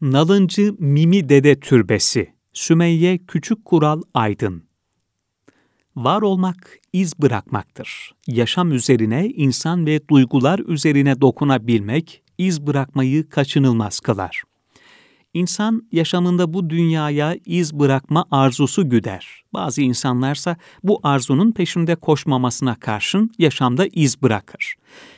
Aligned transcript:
Nalıncı 0.00 0.74
Mimi 0.78 1.28
Dede 1.28 1.60
Türbesi 1.60 2.34
Sümeyye 2.52 3.18
Küçük 3.18 3.64
Kural 3.64 4.02
Aydın 4.14 4.62
Var 5.96 6.22
olmak 6.22 6.78
iz 6.92 7.18
bırakmaktır. 7.18 8.14
Yaşam 8.26 8.72
üzerine, 8.72 9.26
insan 9.26 9.86
ve 9.86 10.08
duygular 10.08 10.58
üzerine 10.58 11.20
dokunabilmek, 11.20 12.22
iz 12.38 12.66
bırakmayı 12.66 13.28
kaçınılmaz 13.28 14.00
kılar. 14.00 14.42
İnsan 15.38 15.82
yaşamında 15.92 16.54
bu 16.54 16.70
dünyaya 16.70 17.36
iz 17.46 17.74
bırakma 17.74 18.24
arzusu 18.30 18.88
güder. 18.88 19.44
Bazı 19.52 19.82
insanlarsa 19.82 20.56
bu 20.82 21.00
arzunun 21.02 21.52
peşinde 21.52 21.94
koşmamasına 21.96 22.74
karşın 22.74 23.30
yaşamda 23.38 23.86
iz 23.92 24.22
bırakır. 24.22 24.74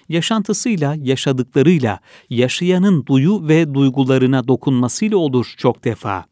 Yaşantısıyla, 0.09 0.95
yaşadıklarıyla, 0.99 2.01
yaşayanın 2.31 3.07
duyu 3.07 3.49
ve 3.49 3.75
duygularına 3.75 4.49
dokunmasıyla 4.49 5.17
olur 5.17 5.55
çok 5.57 5.85
defa 5.85 6.25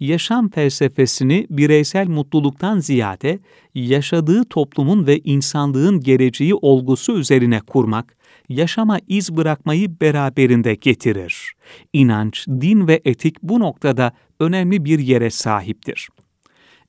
yaşam 0.00 0.48
felsefesini 0.48 1.46
bireysel 1.50 2.08
mutluluktan 2.08 2.80
ziyade 2.80 3.38
yaşadığı 3.74 4.44
toplumun 4.44 5.06
ve 5.06 5.18
insanlığın 5.18 6.00
geleceği 6.00 6.54
olgusu 6.54 7.18
üzerine 7.18 7.60
kurmak, 7.60 8.16
yaşama 8.48 8.98
iz 9.08 9.36
bırakmayı 9.36 10.00
beraberinde 10.00 10.74
getirir. 10.74 11.52
İnanç, 11.92 12.46
din 12.48 12.88
ve 12.88 13.00
etik 13.04 13.42
bu 13.42 13.60
noktada 13.60 14.12
önemli 14.40 14.84
bir 14.84 14.98
yere 14.98 15.30
sahiptir. 15.30 16.08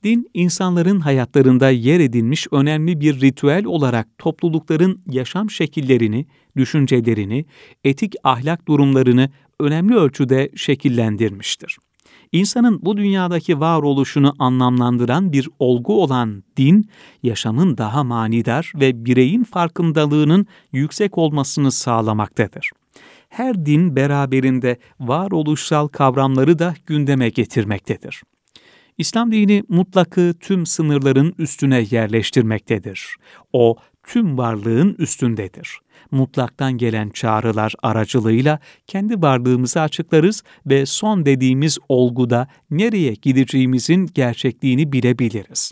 Din, 0.04 0.30
insanların 0.34 1.00
hayatlarında 1.00 1.70
yer 1.70 2.00
edinmiş 2.00 2.48
önemli 2.52 3.02
bir 3.02 3.22
ritüel 3.22 3.66
olarak 3.66 4.08
toplulukların 4.18 5.02
yaşam 5.08 5.50
şekillerini, 5.50 6.26
düşüncelerini, 6.58 7.46
etik 7.84 8.16
ahlak 8.24 8.68
durumlarını 8.68 9.30
önemli 9.60 9.96
ölçüde 9.96 10.50
şekillendirmiştir. 10.56 11.78
İnsanın 12.32 12.80
bu 12.82 12.98
dünyadaki 12.98 13.60
varoluşunu 13.60 14.36
anlamlandıran 14.40 15.34
bir 15.34 15.50
olgu 15.60 16.04
olan 16.04 16.44
din, 16.58 16.90
yaşamın 17.24 17.78
daha 17.78 18.04
manidar 18.04 18.72
ve 18.76 19.06
bireyin 19.06 19.44
farkındalığının 19.44 20.46
yüksek 20.72 21.18
olmasını 21.18 21.72
sağlamaktadır. 21.72 22.72
Her 23.30 23.66
din 23.66 23.96
beraberinde 23.96 24.78
varoluşsal 25.00 25.88
kavramları 25.88 26.60
da 26.60 26.74
gündeme 26.86 27.30
getirmektedir. 27.30 28.22
İslam 28.98 29.32
dini 29.32 29.64
mutlakı 29.70 30.34
tüm 30.40 30.66
sınırların 30.66 31.34
üstüne 31.38 31.86
yerleştirmektedir. 31.92 33.16
O, 33.54 33.76
tüm 34.10 34.38
varlığın 34.38 34.96
üstündedir. 35.00 35.80
Mutlaktan 36.12 36.78
gelen 36.78 37.10
çağrılar 37.10 37.74
aracılığıyla 37.84 38.60
kendi 38.88 39.22
varlığımızı 39.22 39.82
açıklarız 39.82 40.44
ve 40.66 40.86
son 40.86 41.26
dediğimiz 41.26 41.78
olguda 41.90 42.48
nereye 42.72 43.14
gideceğimizin 43.14 44.10
gerçekliğini 44.14 44.92
bilebiliriz. 44.92 45.72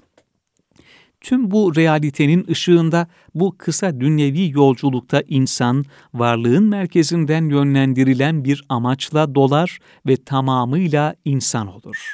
Tüm 1.22 1.52
bu 1.52 1.76
realitenin 1.76 2.46
ışığında 2.50 3.08
bu 3.36 3.56
kısa 3.58 4.00
dünyevi 4.00 4.52
yolculukta 4.52 5.24
insan, 5.28 5.86
varlığın 6.14 6.64
merkezinden 6.64 7.50
yönlendirilen 7.50 8.44
bir 8.44 8.64
amaçla 8.70 9.36
dolar 9.36 9.80
ve 10.08 10.18
tamamıyla 10.18 11.16
insan 11.26 11.68
olur. 11.68 12.14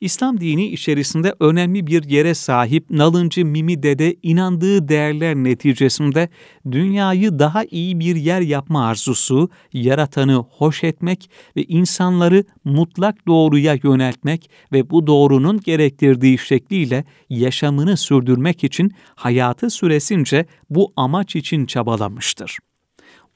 İslam 0.00 0.40
dini 0.40 0.66
içerisinde 0.66 1.34
önemli 1.40 1.86
bir 1.86 2.04
yere 2.04 2.34
sahip 2.34 2.90
Nalıncı 2.90 3.44
Mimi 3.44 3.82
Dede 3.82 4.16
inandığı 4.22 4.88
değerler 4.88 5.34
neticesinde 5.34 6.28
dünyayı 6.70 7.38
daha 7.38 7.64
iyi 7.64 8.00
bir 8.00 8.16
yer 8.16 8.40
yapma 8.40 8.86
arzusu, 8.86 9.50
yaratanı 9.72 10.34
hoş 10.34 10.84
etmek 10.84 11.30
ve 11.56 11.64
insanları 11.64 12.44
mutlak 12.64 13.26
doğruya 13.26 13.78
yöneltmek 13.82 14.50
ve 14.72 14.90
bu 14.90 15.06
doğrunun 15.06 15.60
gerektirdiği 15.60 16.38
şekliyle 16.38 17.04
yaşamını 17.30 17.96
sürdürmek 17.96 18.64
için 18.64 18.92
hayatı 19.14 19.70
süresince 19.70 20.46
bu 20.70 20.92
amaç 20.96 21.36
için 21.36 21.66
çabalamıştır. 21.66 22.58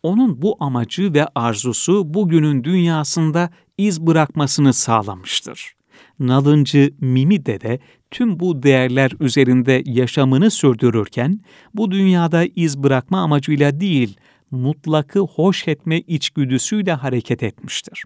Onun 0.03 0.43
bu 0.43 0.57
amacı 0.61 1.15
ve 1.15 1.27
arzusu 1.35 2.15
bugünün 2.15 2.65
dünyasında 2.65 3.51
iz 3.79 4.01
bırakmasını 4.01 4.73
sağlamıştır. 4.73 5.82
Nalıncı 6.19 6.91
Mimi 7.01 7.47
Dede 7.47 7.79
tüm 8.11 8.41
bu 8.41 8.63
değerler 8.63 9.13
üzerinde 9.21 9.83
yaşamını 9.87 10.51
sürdürürken 10.51 11.41
bu 11.75 11.91
dünyada 11.91 12.45
iz 12.57 12.79
bırakma 12.79 13.21
amacıyla 13.21 13.81
değil, 13.81 14.17
mutlakı 14.51 15.21
hoş 15.21 15.69
etme 15.69 16.01
içgüdüsüyle 16.01 16.93
hareket 16.93 17.43
etmiştir. 17.43 18.05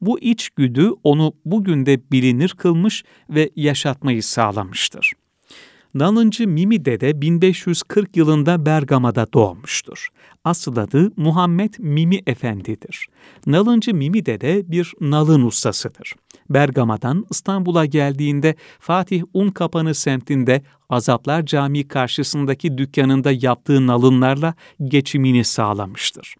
Bu 0.00 0.20
içgüdü 0.20 0.90
onu 1.04 1.32
bugün 1.44 1.86
de 1.86 2.00
bilinir 2.12 2.48
kılmış 2.48 3.04
ve 3.30 3.50
yaşatmayı 3.56 4.22
sağlamıştır. 4.22 5.12
Nalıncı 5.94 6.48
Mimi 6.48 6.84
Dede 6.84 7.20
1540 7.20 8.16
yılında 8.16 8.66
Bergama'da 8.66 9.32
doğmuştur. 9.32 10.08
Asıl 10.44 10.76
adı 10.76 11.12
Muhammed 11.16 11.74
Mimi 11.78 12.20
Efendi'dir. 12.26 13.06
Nalıncı 13.46 13.94
Mimi 13.94 14.26
Dede 14.26 14.70
bir 14.70 14.94
nalın 15.00 15.42
ustasıdır. 15.44 16.14
Bergama'dan 16.50 17.26
İstanbul'a 17.30 17.84
geldiğinde 17.84 18.54
Fatih 18.78 19.22
Unkapanı 19.34 19.94
semtinde 19.94 20.62
Azaplar 20.88 21.46
Camii 21.46 21.88
karşısındaki 21.88 22.78
dükkanında 22.78 23.32
yaptığı 23.32 23.86
nalınlarla 23.86 24.54
geçimini 24.84 25.44
sağlamıştır. 25.44 26.34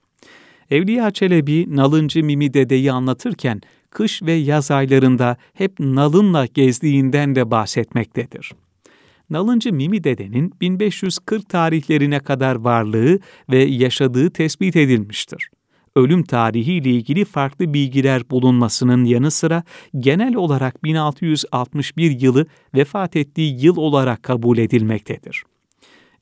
Evliya 0.71 1.11
Çelebi 1.11 1.77
Nalıncı 1.77 2.25
Mimi 2.25 2.55
Dede'yi 2.55 2.93
anlatırken 2.93 3.61
kış 3.91 4.23
ve 4.23 4.33
yaz 4.33 4.71
aylarında 4.71 5.37
hep 5.55 5.81
nalınla 5.81 6.47
gezdiğinden 6.47 7.35
de 7.35 7.51
bahsetmektedir. 7.51 8.53
Nalıncı 9.31 9.73
Mimi 9.73 10.05
Dede'nin 10.05 10.53
1540 10.61 11.49
tarihlerine 11.49 12.21
kadar 12.21 12.55
varlığı 12.55 13.19
ve 13.51 13.59
yaşadığı 13.59 14.31
tespit 14.31 14.77
edilmiştir 14.77 15.51
ölüm 15.99 16.23
tarihi 16.23 16.73
ile 16.73 16.91
ilgili 16.91 17.25
farklı 17.25 17.75
bilgiler 17.75 18.31
bulunmasının 18.31 19.05
yanı 19.05 19.31
sıra 19.31 19.63
genel 19.99 20.35
olarak 20.35 20.85
1661 20.85 22.21
yılı 22.21 22.47
vefat 22.75 23.17
ettiği 23.17 23.65
yıl 23.65 23.77
olarak 23.77 24.23
kabul 24.23 24.59
edilmektedir. 24.59 25.43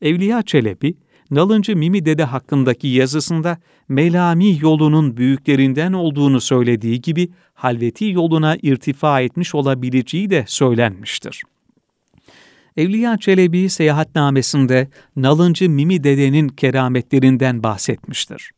Evliya 0.02 0.42
Çelebi, 0.42 0.94
Nalıncı 1.30 1.76
Mimi 1.76 2.04
Dede 2.04 2.24
hakkındaki 2.24 2.88
yazısında 2.88 3.58
Melami 3.88 4.58
yolunun 4.60 5.16
büyüklerinden 5.16 5.92
olduğunu 5.92 6.40
söylediği 6.40 7.00
gibi 7.00 7.28
halveti 7.54 8.10
yoluna 8.10 8.56
irtifa 8.62 9.20
etmiş 9.20 9.54
olabileceği 9.54 10.30
de 10.30 10.44
söylenmiştir. 10.46 11.42
Evliya 12.76 13.18
Çelebi 13.18 13.68
seyahatnamesinde 13.70 14.88
Nalıncı 15.16 15.70
Mimi 15.70 16.04
Dede'nin 16.04 16.48
kerametlerinden 16.48 17.62
bahsetmiştir. 17.62 18.50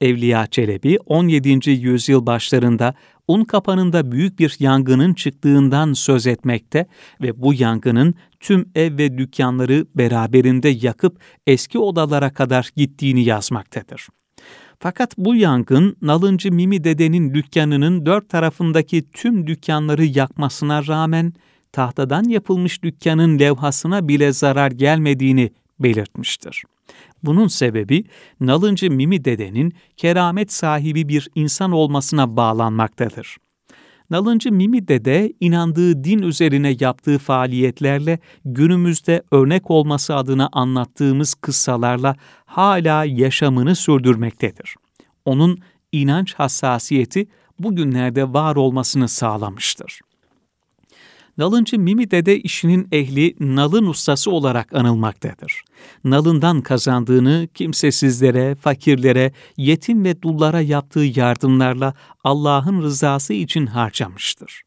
Evliya 0.00 0.46
Çelebi 0.46 0.98
17. 1.06 1.70
yüzyıl 1.70 2.26
başlarında 2.26 2.94
un 3.28 3.44
kapanında 3.44 4.12
büyük 4.12 4.38
bir 4.38 4.56
yangının 4.58 5.14
çıktığından 5.14 5.92
söz 5.92 6.26
etmekte 6.26 6.86
ve 7.22 7.42
bu 7.42 7.54
yangının 7.54 8.14
tüm 8.40 8.68
ev 8.74 8.98
ve 8.98 9.18
dükkanları 9.18 9.86
beraberinde 9.94 10.68
yakıp 10.68 11.20
eski 11.46 11.78
odalara 11.78 12.32
kadar 12.32 12.70
gittiğini 12.76 13.24
yazmaktadır. 13.24 14.08
Fakat 14.78 15.18
bu 15.18 15.34
yangın 15.34 15.96
Nalıncı 16.02 16.52
Mimi 16.52 16.84
Dede'nin 16.84 17.34
dükkanının 17.34 18.06
dört 18.06 18.28
tarafındaki 18.28 19.10
tüm 19.12 19.46
dükkanları 19.46 20.04
yakmasına 20.04 20.86
rağmen 20.86 21.32
tahtadan 21.72 22.24
yapılmış 22.24 22.82
dükkanın 22.82 23.38
levhasına 23.38 24.08
bile 24.08 24.32
zarar 24.32 24.70
gelmediğini 24.70 25.50
belirtmiştir. 25.80 26.62
Bunun 27.22 27.48
sebebi 27.48 28.04
Nalıncı 28.40 28.90
Mimi 28.90 29.24
Dede'nin 29.24 29.72
keramet 29.96 30.52
sahibi 30.52 31.08
bir 31.08 31.28
insan 31.34 31.72
olmasına 31.72 32.36
bağlanmaktadır. 32.36 33.36
Nalıncı 34.10 34.52
Mimi 34.52 34.88
Dede 34.88 35.32
inandığı 35.40 36.04
din 36.04 36.22
üzerine 36.22 36.76
yaptığı 36.80 37.18
faaliyetlerle 37.18 38.18
günümüzde 38.44 39.22
örnek 39.30 39.70
olması 39.70 40.16
adına 40.16 40.48
anlattığımız 40.52 41.34
kıssalarla 41.34 42.16
hala 42.44 43.04
yaşamını 43.04 43.76
sürdürmektedir. 43.76 44.74
Onun 45.24 45.58
inanç 45.92 46.34
hassasiyeti 46.34 47.26
bugünlerde 47.58 48.32
var 48.32 48.56
olmasını 48.56 49.08
sağlamıştır. 49.08 50.00
Nalıncı 51.40 51.78
Mimi 51.78 52.10
Dede 52.10 52.40
işinin 52.40 52.88
ehli 52.92 53.34
nalın 53.40 53.86
ustası 53.86 54.30
olarak 54.30 54.74
anılmaktadır. 54.74 55.62
Nalından 56.04 56.60
kazandığını 56.60 57.48
kimsesizlere, 57.54 58.54
fakirlere, 58.54 59.32
yetim 59.56 60.04
ve 60.04 60.22
dullara 60.22 60.60
yaptığı 60.60 61.04
yardımlarla 61.16 61.94
Allah'ın 62.24 62.82
rızası 62.82 63.32
için 63.32 63.66
harcamıştır. 63.66 64.62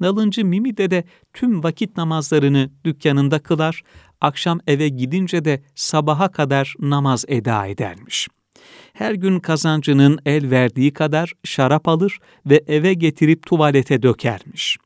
Nalıncı 0.00 0.44
Mimi 0.44 0.76
Dede 0.76 1.04
tüm 1.32 1.62
vakit 1.62 1.96
namazlarını 1.96 2.70
dükkanında 2.84 3.38
kılar, 3.38 3.82
akşam 4.20 4.60
eve 4.66 4.88
gidince 4.88 5.44
de 5.44 5.62
sabaha 5.74 6.28
kadar 6.28 6.74
namaz 6.80 7.24
eda 7.28 7.66
edermiş. 7.66 8.28
Her 8.92 9.14
gün 9.14 9.40
kazancının 9.40 10.18
el 10.26 10.50
verdiği 10.50 10.92
kadar 10.92 11.32
şarap 11.44 11.88
alır 11.88 12.18
ve 12.46 12.64
eve 12.66 12.94
getirip 12.94 13.46
tuvalete 13.46 14.02
dökermiş. 14.02 14.78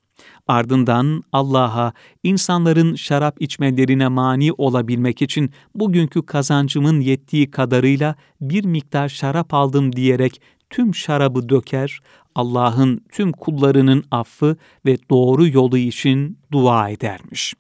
Ardından 0.48 1.22
Allah'a 1.32 1.92
insanların 2.22 2.94
şarap 2.94 3.42
içmelerine 3.42 4.08
mani 4.08 4.52
olabilmek 4.52 5.22
için 5.22 5.50
bugünkü 5.74 6.26
kazancımın 6.26 7.00
yettiği 7.00 7.50
kadarıyla 7.50 8.14
bir 8.40 8.64
miktar 8.64 9.08
şarap 9.08 9.54
aldım 9.54 9.96
diyerek 9.96 10.40
tüm 10.70 10.94
şarabı 10.94 11.48
döker, 11.48 12.00
Allah'ın 12.34 13.04
tüm 13.12 13.32
kullarının 13.32 14.04
affı 14.10 14.56
ve 14.86 14.96
doğru 15.10 15.46
yolu 15.48 15.78
için 15.78 16.38
dua 16.52 16.88
edermiş. 16.88 17.54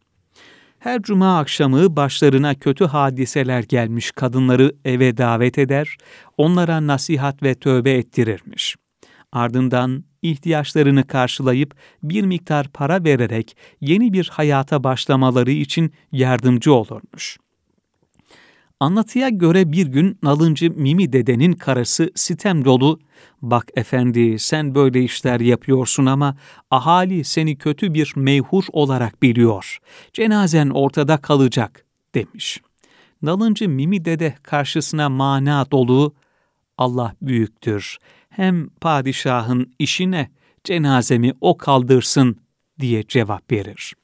Her 0.78 1.02
cuma 1.02 1.38
akşamı 1.38 1.96
başlarına 1.96 2.54
kötü 2.54 2.84
hadiseler 2.84 3.62
gelmiş 3.62 4.10
kadınları 4.10 4.72
eve 4.84 5.16
davet 5.16 5.58
eder, 5.58 5.96
onlara 6.36 6.86
nasihat 6.86 7.42
ve 7.42 7.54
tövbe 7.54 7.92
ettirirmiş. 7.92 8.76
Ardından 9.32 10.04
ihtiyaçlarını 10.22 11.06
karşılayıp 11.06 11.74
bir 12.02 12.24
miktar 12.24 12.68
para 12.68 13.04
vererek 13.04 13.56
yeni 13.80 14.12
bir 14.12 14.28
hayata 14.32 14.84
başlamaları 14.84 15.50
için 15.50 15.92
yardımcı 16.12 16.74
olurmuş. 16.74 17.38
Anlatıya 18.80 19.28
göre 19.28 19.72
bir 19.72 19.86
gün 19.86 20.18
nalıncı 20.22 20.70
Mimi 20.70 21.12
dedenin 21.12 21.52
karısı 21.52 22.10
sitem 22.14 22.64
dolu, 22.64 23.00
''Bak 23.42 23.68
efendi 23.74 24.38
sen 24.38 24.74
böyle 24.74 25.02
işler 25.02 25.40
yapıyorsun 25.40 26.06
ama 26.06 26.36
ahali 26.70 27.24
seni 27.24 27.56
kötü 27.56 27.94
bir 27.94 28.12
meyhur 28.16 28.64
olarak 28.72 29.22
biliyor. 29.22 29.78
Cenazen 30.12 30.70
ortada 30.70 31.16
kalacak.'' 31.16 31.84
demiş. 32.14 32.60
Nalıncı 33.22 33.68
Mimi 33.68 34.04
dede 34.04 34.34
karşısına 34.42 35.08
mana 35.08 35.70
dolu, 35.70 36.14
''Allah 36.78 37.14
büyüktür, 37.22 37.98
hem 38.30 38.68
padişahın 38.68 39.72
işine 39.78 40.30
cenazemi 40.64 41.32
o 41.40 41.56
kaldırsın.'' 41.56 42.50
diye 42.80 43.06
cevap 43.06 43.52
verir. 43.52 43.94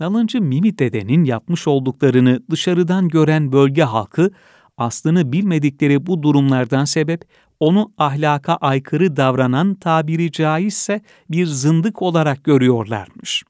Nalıncı 0.00 0.40
Mimi 0.40 0.78
dedenin 0.78 1.24
yapmış 1.24 1.68
olduklarını 1.68 2.42
dışarıdan 2.50 3.08
gören 3.08 3.52
bölge 3.52 3.82
halkı 3.82 4.30
aslını 4.76 5.32
bilmedikleri 5.32 6.06
bu 6.06 6.22
durumlardan 6.22 6.84
sebep 6.84 7.24
onu 7.60 7.92
ahlaka 7.98 8.56
aykırı 8.56 9.16
davranan 9.16 9.74
tabiri 9.74 10.32
caizse 10.32 11.00
bir 11.30 11.46
zındık 11.46 12.02
olarak 12.02 12.44
görüyorlarmış. 12.44 13.42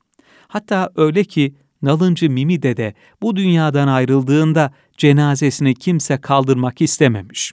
Hatta 0.48 0.90
öyle 0.96 1.24
ki 1.24 1.54
Nalıncı 1.82 2.30
Mimi 2.30 2.62
dede 2.62 2.94
bu 3.22 3.36
dünyadan 3.36 3.88
ayrıldığında 3.88 4.72
cenazesini 4.96 5.74
kimse 5.74 6.20
kaldırmak 6.20 6.80
istememiş. 6.80 7.52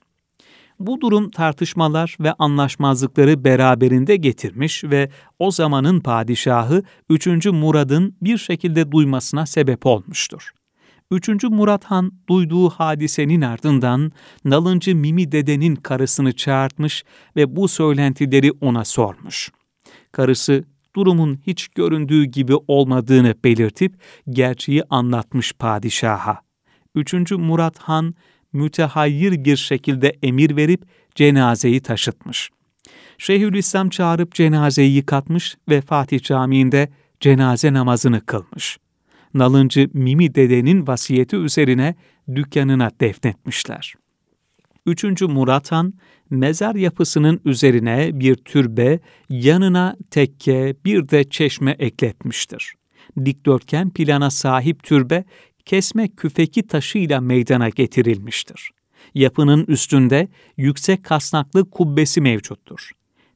Bu 0.87 1.01
durum 1.01 1.29
tartışmalar 1.29 2.17
ve 2.19 2.33
anlaşmazlıkları 2.33 3.43
beraberinde 3.43 4.15
getirmiş 4.15 4.83
ve 4.83 5.09
o 5.39 5.51
zamanın 5.51 5.99
padişahı 5.99 6.83
3. 7.09 7.45
Murad'ın 7.45 8.15
bir 8.21 8.37
şekilde 8.37 8.91
duymasına 8.91 9.45
sebep 9.45 9.85
olmuştur. 9.85 10.51
3. 11.11 11.43
Murat 11.43 11.83
Han 11.83 12.11
duyduğu 12.29 12.69
hadisenin 12.69 13.41
ardından 13.41 14.11
nalıncı 14.45 14.95
Mimi 14.95 15.31
dedenin 15.31 15.75
karısını 15.75 16.33
çağırtmış 16.33 17.03
ve 17.35 17.55
bu 17.55 17.67
söylentileri 17.67 18.51
ona 18.61 18.85
sormuş. 18.85 19.51
Karısı 20.11 20.63
durumun 20.95 21.39
hiç 21.47 21.67
göründüğü 21.67 22.25
gibi 22.25 22.53
olmadığını 22.67 23.35
belirtip 23.43 24.01
gerçeği 24.29 24.83
anlatmış 24.89 25.53
padişaha. 25.53 26.41
3. 26.95 27.13
Murat 27.31 27.77
Han 27.79 28.15
mütehayyir 28.53 29.45
bir 29.45 29.57
şekilde 29.57 30.17
emir 30.23 30.55
verip 30.55 30.83
cenazeyi 31.15 31.81
taşıtmış. 31.81 32.49
Şeyhülislam 33.17 33.89
çağırıp 33.89 34.33
cenazeyi 34.33 34.95
yıkatmış 34.95 35.55
ve 35.69 35.81
Fatih 35.81 36.21
Camii'nde 36.23 36.89
cenaze 37.19 37.73
namazını 37.73 38.25
kılmış. 38.25 38.77
Nalıncı 39.33 39.89
Mimi 39.93 40.35
dedenin 40.35 40.87
vasiyeti 40.87 41.35
üzerine 41.35 41.95
dükkanına 42.35 42.91
defnetmişler. 43.01 43.93
3. 44.85 45.21
Murat 45.21 45.71
Han, 45.71 45.93
mezar 46.29 46.75
yapısının 46.75 47.41
üzerine 47.45 48.09
bir 48.13 48.35
türbe, 48.35 48.99
yanına 49.29 49.95
tekke, 50.11 50.75
bir 50.85 51.09
de 51.09 51.23
çeşme 51.29 51.75
ekletmiştir. 51.79 52.73
Dikdörtgen 53.25 53.89
plana 53.89 54.29
sahip 54.29 54.83
türbe, 54.83 55.23
kesme 55.65 56.07
küfeki 56.07 56.67
taşıyla 56.67 57.21
meydana 57.21 57.69
getirilmiştir. 57.69 58.71
Yapının 59.15 59.65
üstünde 59.65 60.27
yüksek 60.57 61.03
kasnaklı 61.03 61.69
kubbesi 61.69 62.21
mevcuttur. 62.21 62.91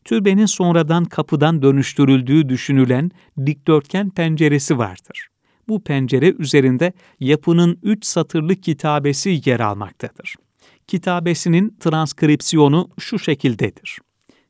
Türbenin 0.06 0.45
sonradan 0.45 1.06
kapıdan 1.06 1.62
dönüştürüldüğü 1.62 2.50
düşünülen 2.50 3.12
dikdörtgen 3.45 4.10
penceresi 4.10 4.77
vardır. 4.77 5.27
Bu 5.68 5.83
pencere 5.83 6.31
üzerinde 6.31 6.94
yapının 7.19 7.80
üç 7.83 8.06
satırlı 8.06 8.56
kitabesi 8.56 9.42
yer 9.45 9.60
almaktadır. 9.60 10.36
Kitabesinin 10.88 11.78
transkripsiyonu 11.80 12.89
şu 13.00 13.19
şekildedir. 13.19 14.00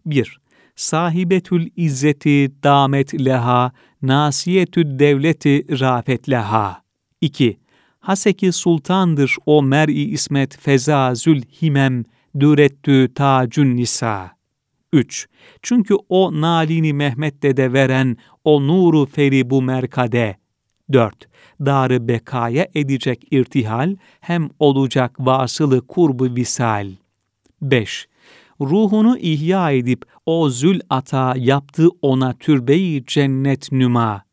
1. 0.05 0.39
Sahibetül 0.75 1.69
izzeti 1.75 2.51
damet 2.63 3.25
leha, 3.25 3.71
nasiyetü 4.01 4.99
devleti 4.99 5.79
rafet 5.79 6.29
leha. 6.29 6.81
2. 7.21 7.59
Haseki 8.05 8.51
sultandır 8.51 9.35
o 9.45 9.63
mer'i 9.63 10.03
ismet 10.03 10.57
feza 10.57 11.15
zül 11.15 11.41
himem, 11.61 12.03
dürettü 12.39 13.13
tacün 13.15 13.77
nisa. 13.77 14.31
3. 14.93 15.27
Çünkü 15.61 15.95
o 16.09 16.41
nalini 16.41 16.93
Mehmet 16.93 17.43
dede 17.43 17.73
veren 17.73 18.17
o 18.43 18.67
nuru 18.67 19.05
feri 19.05 19.49
bu 19.49 19.61
merkade. 19.61 20.37
4. 20.93 21.27
Darı 21.65 22.07
bekaya 22.07 22.67
edecek 22.75 23.27
irtihal 23.31 23.95
hem 24.19 24.49
olacak 24.59 25.15
vasılı 25.19 25.87
kurbu 25.87 26.35
visal. 26.35 26.91
5. 27.61 28.07
Ruhunu 28.61 29.17
ihya 29.17 29.71
edip 29.71 30.05
o 30.25 30.49
zül 30.49 30.79
ata 30.89 31.33
yaptı 31.37 31.87
ona 32.01 32.33
türbeyi 32.33 33.05
cennet 33.05 33.71
nüma. 33.71 34.24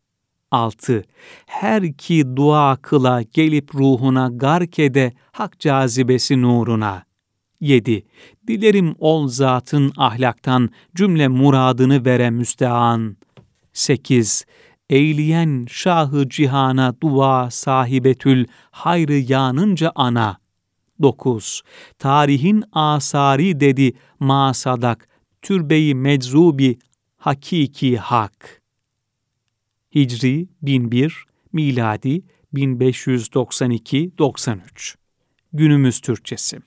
6. 0.52 1.04
Her 1.46 1.93
ki 1.93 2.37
dua 2.37 2.76
kıla 2.76 3.22
gelip 3.22 3.75
ruhuna 3.75 4.28
gark 4.32 4.78
ede 4.78 5.12
hak 5.32 5.60
cazibesi 5.60 6.43
nuruna. 6.43 7.04
7. 7.60 8.04
Dilerim 8.46 8.94
ol 8.99 9.28
zatın 9.28 9.93
ahlaktan 9.96 10.70
cümle 10.94 11.28
muradını 11.28 12.04
vere 12.04 12.31
müstean. 12.31 13.16
8. 13.72 14.44
Eyleyen 14.90 15.66
şahı 15.68 16.28
cihana 16.28 16.94
dua 17.02 17.50
sahibetül 17.50 18.47
hayrı 18.71 19.18
yanınca 19.18 19.92
ana. 19.94 20.37
9. 21.02 21.62
Tarihin 21.99 22.64
asari 22.73 23.61
dedi 23.61 23.92
ma 24.21 24.54
sadak 24.54 25.09
türbeyi 25.42 25.94
meczubi 25.94 26.78
hakiki 27.16 27.97
hak. 27.97 28.62
Hicri 29.94 30.49
1001, 30.62 31.25
miladi 31.52 32.22
1592-93. 32.54 34.94
Günümüz 35.52 36.00
Türkçesi. 36.00 36.58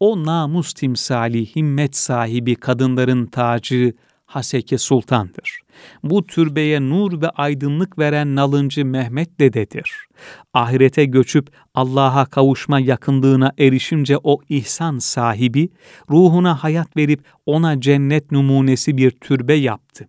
O 0.00 0.24
namus 0.24 0.72
timsali, 0.72 1.56
himmet 1.56 1.96
sahibi 1.96 2.54
kadınların 2.54 3.26
tacı 3.26 3.92
Haseke 4.26 4.78
Sultan'dır. 4.78 5.60
Bu 6.02 6.26
türbeye 6.26 6.80
nur 6.80 7.22
ve 7.22 7.28
aydınlık 7.28 7.98
veren 7.98 8.36
nalıncı 8.36 8.84
Mehmet 8.84 9.40
dededir. 9.40 10.06
Ahirete 10.54 11.04
göçüp 11.04 11.50
Allah'a 11.74 12.24
kavuşma 12.24 12.80
yakınlığına 12.80 13.52
erişince 13.58 14.18
o 14.22 14.40
ihsan 14.48 14.98
sahibi, 14.98 15.68
ruhuna 16.10 16.62
hayat 16.62 16.96
verip 16.96 17.24
ona 17.46 17.80
cennet 17.80 18.32
numunesi 18.32 18.96
bir 18.96 19.10
türbe 19.10 19.54
yaptı. 19.54 20.08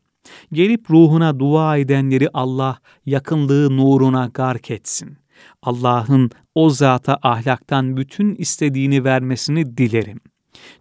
Gelip 0.54 0.92
ruhuna 0.92 1.40
dua 1.40 1.78
edenleri 1.78 2.30
Allah 2.34 2.78
yakınlığı 3.06 3.78
nuruna 3.78 4.30
gark 4.34 4.72
etsin. 4.72 5.18
Allah'ın 5.62 6.32
o 6.56 6.70
zata 6.70 7.20
ahlaktan 7.22 7.98
bütün 7.98 8.36
istediğini 8.36 9.04
vermesini 9.04 9.78
dilerim. 9.78 10.20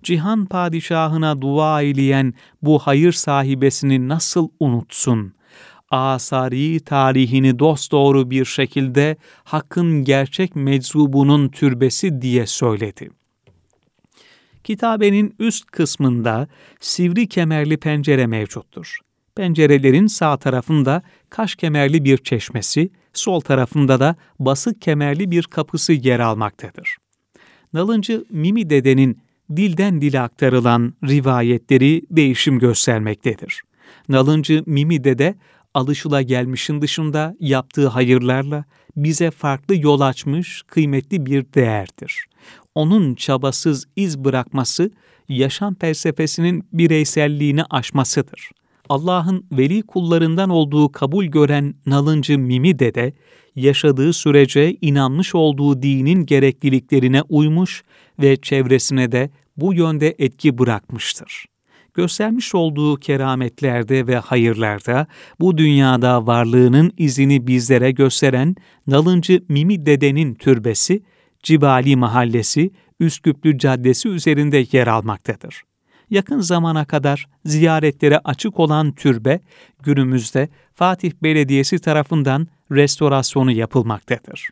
Cihan 0.03 0.47
padişahına 0.47 1.43
dua 1.43 1.83
eyleyen 1.83 2.35
bu 2.63 2.79
hayır 2.79 3.13
sahibesini 3.13 4.09
nasıl 4.09 4.49
unutsun? 4.61 5.35
Asari 5.91 6.81
tarihini 6.81 7.59
dosdoğru 7.59 8.31
bir 8.31 8.45
şekilde 8.45 9.17
hakkın 9.45 10.05
gerçek 10.05 10.57
meczubunun 10.57 11.49
türbesi 11.49 12.23
diye 12.23 12.47
söyledi. 12.47 13.11
Kitabenin 14.65 15.35
üst 15.39 15.67
kısmında 15.67 16.49
sivri 16.81 17.29
kemerli 17.29 17.77
pencere 17.77 18.27
mevcuttur. 18.27 18.99
Pencerelerin 19.37 20.07
sağ 20.07 20.37
tarafında 20.37 21.03
kaş 21.31 21.55
kemerli 21.55 22.05
bir 22.05 22.19
çeşmesi, 22.19 22.91
sol 23.13 23.41
tarafında 23.41 24.01
da 24.01 24.17
basık 24.39 24.83
kemerli 24.83 25.31
bir 25.31 25.43
kapısı 25.43 25.93
yer 25.93 26.21
almaktadır. 26.21 26.97
Nalıncı 27.73 28.25
Mimi 28.31 28.71
Dede'nin 28.71 29.19
dilden 29.57 30.01
dile 30.01 30.21
aktarılan 30.21 30.95
rivayetleri 31.05 32.03
değişim 32.11 32.59
göstermektedir. 32.59 33.63
Nalıncı 34.09 34.63
Mimi 34.67 35.05
Dede, 35.05 35.35
alışıla 35.75 36.23
gelmişin 36.23 36.83
dışında 36.83 37.37
yaptığı 37.41 37.89
hayırlarla 37.89 38.65
bize 38.97 39.31
farklı 39.31 39.77
yol 39.77 40.01
açmış 40.01 40.63
kıymetli 40.67 41.27
bir 41.27 41.45
değerdir. 41.55 42.27
Onun 42.75 43.15
çabasız 43.15 43.87
iz 43.97 44.19
bırakması, 44.19 44.91
yaşam 45.29 45.75
felsefesinin 45.75 46.65
bireyselliğini 46.73 47.65
aşmasıdır. 47.65 48.51
Allah'ın 48.89 49.47
veli 49.53 49.83
kullarından 49.83 50.51
olduğu 50.51 50.93
kabul 50.93 51.25
gören 51.25 51.75
nalıncı 51.87 52.39
Mimi 52.39 52.79
Dede, 52.79 53.13
yaşadığı 53.57 54.13
sürece 54.13 54.77
inanmış 54.81 55.35
olduğu 55.35 55.83
dinin 55.83 56.27
gerekliliklerine 56.27 57.23
uymuş 57.23 57.83
ve 58.23 58.37
çevresine 58.37 59.13
de 59.13 59.31
bu 59.57 59.75
yönde 59.75 60.15
etki 60.19 60.59
bırakmıştır. 60.59 61.45
Göstermiş 61.95 62.55
olduğu 62.55 62.97
kerametlerde 62.97 64.07
ve 64.07 64.17
hayırlarda 64.17 65.07
bu 65.41 65.59
dünyada 65.59 66.27
varlığının 66.27 66.93
izini 66.99 67.47
bizlere 67.47 67.91
gösteren 67.91 68.57
Nalıncı 68.87 69.45
Mimi 69.49 69.87
Dede'nin 69.87 70.35
türbesi, 70.35 71.03
Cibali 71.43 71.97
Mahallesi, 71.97 72.71
Üsküplü 73.01 73.59
Caddesi 73.59 74.09
üzerinde 74.09 74.67
yer 74.73 74.87
almaktadır. 74.87 75.63
Yakın 76.13 76.41
zamana 76.41 76.85
kadar 76.85 77.27
ziyaretlere 77.45 78.19
açık 78.19 78.61
olan 78.61 78.93
türbe, 78.93 79.41
günümüzde 79.83 80.49
Fatih 80.75 81.13
Belediyesi 81.23 81.79
tarafından 81.79 82.49
restorasyonu 82.71 83.53
yapılmaktadır. 83.53 84.49